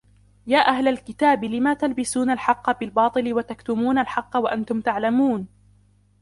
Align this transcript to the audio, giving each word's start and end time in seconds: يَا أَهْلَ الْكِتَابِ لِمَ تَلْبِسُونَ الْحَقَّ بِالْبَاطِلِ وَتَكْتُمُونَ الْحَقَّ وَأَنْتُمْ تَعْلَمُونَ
يَا 0.47 0.57
أَهْلَ 0.67 0.87
الْكِتَابِ 0.87 1.43
لِمَ 1.45 1.73
تَلْبِسُونَ 1.73 2.29
الْحَقَّ 2.29 2.79
بِالْبَاطِلِ 2.79 3.33
وَتَكْتُمُونَ 3.33 3.97
الْحَقَّ 3.97 4.37
وَأَنْتُمْ 4.37 4.81
تَعْلَمُونَ 4.81 5.47